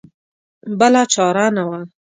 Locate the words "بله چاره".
0.79-1.45